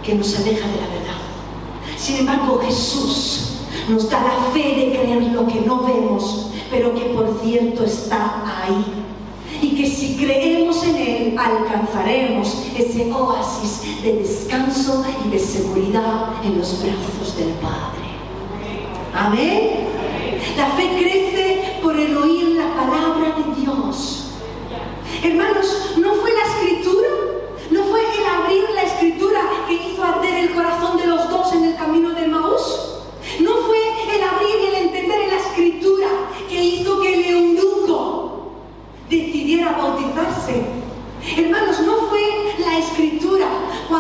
[0.02, 1.20] Que nos aleja de la verdad.
[1.98, 7.04] Sin embargo, Jesús nos da la fe de creer lo que no vemos, pero que
[7.06, 8.84] por cierto está ahí.
[9.60, 16.82] Y que si creemos en Alcanzaremos ese oasis de descanso y de seguridad en los
[16.82, 18.08] brazos del Padre.
[19.14, 19.88] Amén.
[20.56, 24.30] La fe crece por el oír la palabra de Dios.
[25.22, 27.08] Hermanos, ¿no fue la escritura?
[27.70, 31.64] ¿No fue el abrir la escritura que hizo arder el corazón de los dos en
[31.64, 32.96] el camino de Maús?
[33.40, 33.78] ¿No fue
[34.16, 36.08] el abrir y el entender en la escritura
[36.48, 38.52] que hizo que el eunuco
[39.08, 40.80] decidiera bautizarse?
[41.36, 42.20] Hermanos, no fue
[42.58, 43.46] la escritura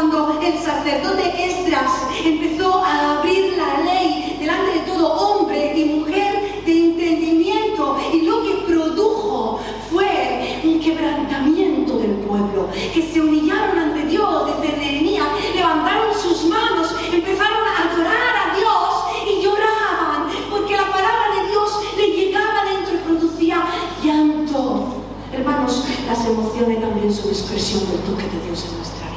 [0.00, 1.90] cuando el sacerdote Esdras
[2.24, 8.42] empezó a abrir la ley delante de todo hombre y mujer de entendimiento y lo
[8.42, 16.14] que produjo fue un quebrantamiento del pueblo, que se humillaron ante Dios desde Nehemías, levantaron
[16.14, 22.06] sus manos, empezaron a adorar a Dios y lloraban, porque la palabra de Dios le
[22.06, 23.66] llegaba dentro y producía
[24.02, 24.94] llanto.
[25.30, 29.10] Hermanos, las emociones también son expresión del toque de Dios en nuestra vida.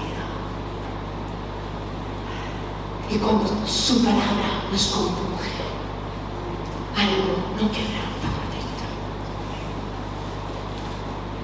[3.13, 5.53] Y cuando su palabra nos compunge,
[6.97, 8.89] algo no quebranta por dentro.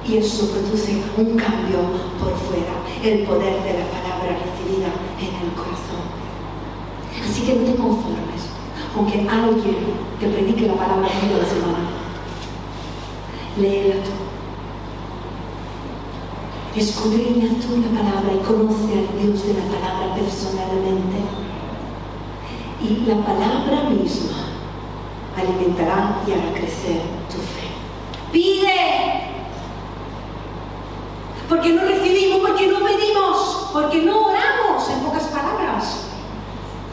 [0.03, 4.89] Y eso produce un cambio por fuera, el poder de la palabra recibida
[5.21, 6.09] en el corazón.
[7.23, 8.49] Así que no te conformes
[8.95, 11.89] con que alguien te predique la palabra toda la semana.
[13.61, 14.09] Léela tú.
[16.75, 21.38] Escudriña tú la palabra y conoce al Dios de la palabra personalmente.
[22.81, 24.37] Y la palabra misma
[25.35, 27.67] alimentará y hará crecer tu fe.
[28.31, 29.29] Pide.
[31.49, 36.05] Porque no recibimos, porque no pedimos, porque no oramos, en pocas palabras.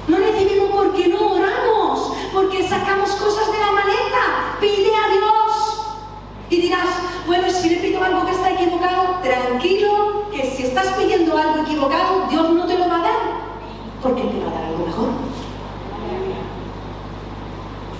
[0.09, 4.57] No recibimos porque no oramos, porque sacamos cosas de la maleta.
[4.61, 5.87] Pide a Dios.
[6.49, 6.89] Y dirás,
[7.26, 12.26] bueno, si le pido algo que está equivocado, tranquilo, que si estás pidiendo algo equivocado,
[12.30, 13.20] Dios no te lo va a dar,
[14.03, 15.46] porque te va a dar algo mejor.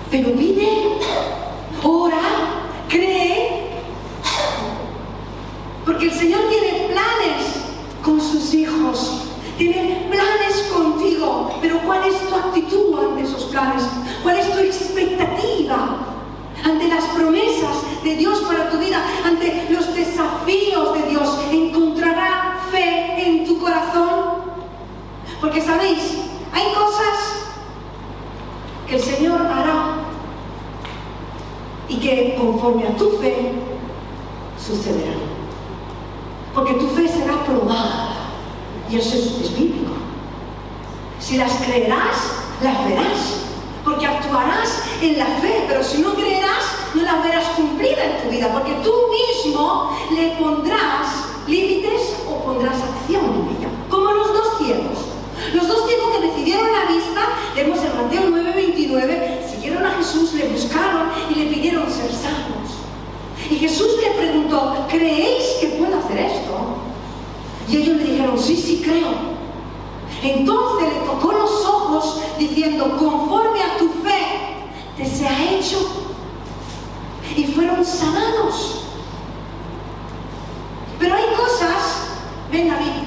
[0.09, 0.97] Pero pide,
[1.83, 2.17] ora,
[2.87, 3.67] cree,
[5.85, 7.45] porque el Señor tiene planes
[8.03, 9.23] con sus hijos.
[9.57, 13.83] Tiene planes contigo, pero ¿cuál es tu actitud ante esos planes?
[14.21, 15.97] ¿Cuál es tu expectativa
[16.63, 21.39] ante las promesas de Dios para tu vida, ante los desafíos de Dios?
[21.51, 24.43] ¿Encontrará fe en tu corazón?
[25.41, 26.19] Porque sabéis,
[26.53, 27.36] hay cosas
[28.87, 29.97] que el Señor hará
[31.89, 33.51] y que conforme a tu fe
[34.57, 35.37] sucederán.
[36.53, 38.13] Porque tu fe será probada.
[38.89, 39.91] Y eso es, bíblico.
[41.19, 42.15] Si las creerás,
[42.61, 43.43] las verás.
[43.83, 46.63] Porque actuarás en la fe, pero si no creerás,
[46.93, 48.51] no las verás cumplida en tu vida.
[48.51, 53.69] Porque tú mismo le pondrás límites o pondrás acción en ella.
[53.89, 54.97] Como los dos ciegos.
[55.53, 56.06] Los dos ciegos
[56.47, 57.21] que recibieron la vista,
[57.55, 62.71] vemos en Mateo 9:29, siguieron a Jesús, le buscaron y le pidieron ser sanos.
[63.49, 66.77] Y Jesús le preguntó, ¿creéis que puedo hacer esto?
[67.69, 69.37] Y ellos le dijeron, sí, sí creo.
[70.23, 75.79] Entonces le tocó los ojos diciendo, conforme a tu fe, te se ha hecho.
[77.35, 78.83] Y fueron sanados.
[80.97, 82.07] Pero hay cosas,
[82.51, 83.06] ven David,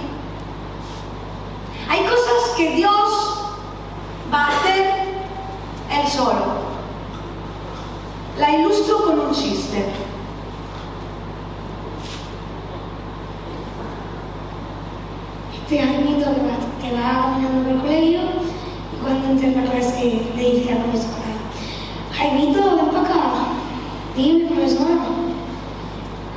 [6.20, 6.44] solo.
[8.38, 9.86] La ilustro con un chiste.
[15.62, 16.26] este Jaimito
[16.80, 18.20] que va, caminando por el colegio
[18.92, 21.30] y cuando entra el profesor que le dice la profesora,
[22.12, 23.20] Jaimito, ven para acá.
[24.16, 24.96] Dime, profesora.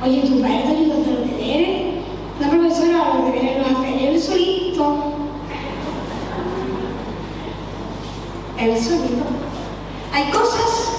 [0.04, 1.94] Oye, ¿tu padre te ayuda a hacer los deberes?
[2.40, 4.96] La profesora los deberes los hace él solito.
[8.56, 9.53] Él solito.
[10.14, 10.92] Hay cosas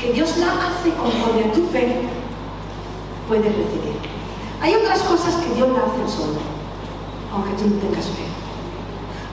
[0.00, 2.00] que Dios la hace conforme a tu fe
[3.28, 3.96] puedes recibir.
[4.62, 6.56] Hay otras cosas que Dios la hace solo
[7.30, 8.24] aunque tú no tengas fe.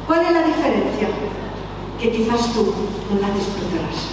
[0.06, 1.08] ¿Cuál es la diferencia?
[1.98, 2.74] Que quizás tú
[3.10, 4.12] no la disfrutarás.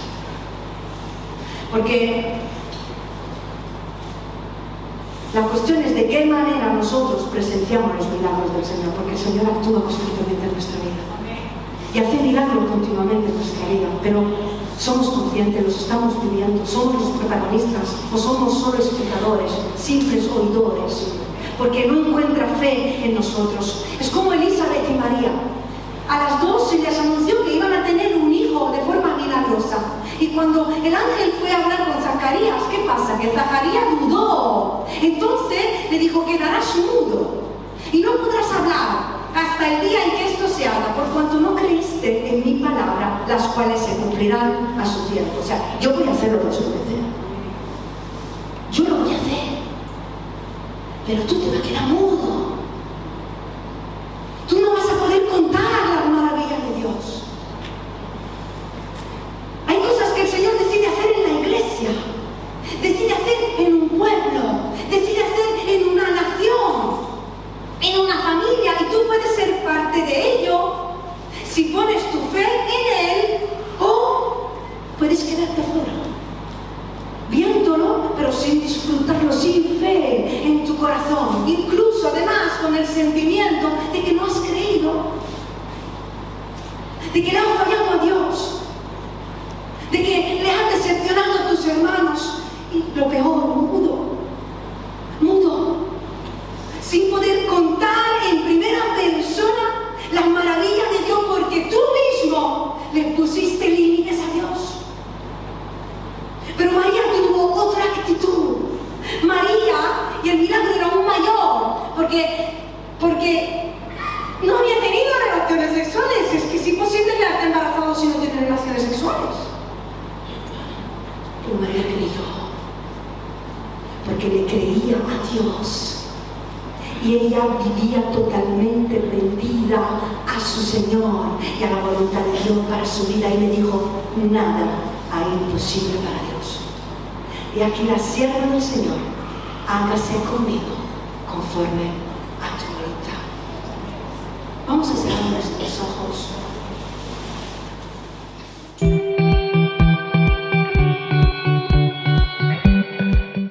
[1.69, 2.35] Porque
[5.33, 9.45] la cuestión es de qué manera nosotros presenciamos los milagros del Señor, porque el Señor
[9.47, 11.03] actúa constantemente en nuestra vida.
[11.93, 14.23] Y hace milagros continuamente en nuestra vida, pero
[14.81, 21.21] somos conscientes, los estamos viviendo, somos los protagonistas o somos solo espectadores, simples oidores
[21.61, 23.85] porque no encuentra fe en nosotros.
[23.99, 25.31] Es como Elizabeth y María.
[26.09, 29.77] A las dos se les anunció que iban a tener un hijo de forma milagrosa.
[30.19, 33.15] Y cuando el ángel fue a hablar con Zacarías, ¿qué pasa?
[33.19, 34.85] Que Zacarías dudó.
[35.03, 37.43] Entonces le dijo, quedarás mudo
[37.91, 39.10] y no podrás hablar
[39.41, 43.23] hasta el día en que esto se haga, por cuanto no creíste en mi palabra,
[43.27, 45.39] las cuales se cumplirán a su tiempo.
[45.39, 47.01] O sea, yo voy a hacerlo desobedecer.
[48.71, 49.61] Yo lo voy a hacer
[51.11, 52.50] pero tú te vas a quedar mudo.